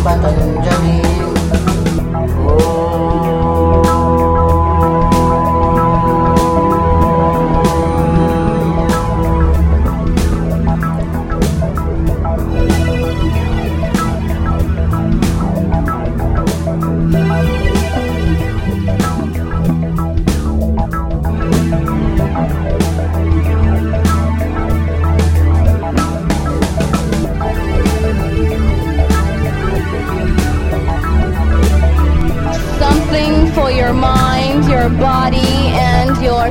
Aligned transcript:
jembatan 0.00 0.39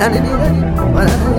dale, 0.00 0.18
dale, 0.18 0.72
dale. 0.94 1.29